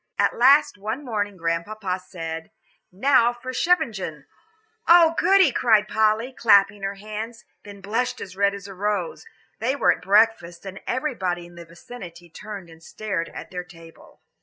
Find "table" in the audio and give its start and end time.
13.63-14.21